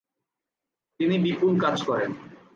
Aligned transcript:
তিনি 0.99 1.15
বিপুল 1.25 1.51
কাজ 1.63 1.77
করেন। 1.83 2.11